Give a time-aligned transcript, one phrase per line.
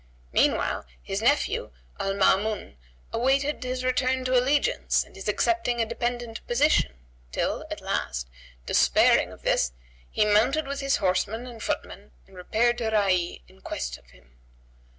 [0.31, 1.69] Meanwhile his nephew,
[1.99, 2.75] Al Maamun,
[3.13, 8.27] awaited his return to allegiance and his accepting a dependent position till, at last,
[8.65, 9.73] despairing of this,
[10.09, 14.39] he mounted with his horsemen and footmen and repaired to Rayy in quest of him.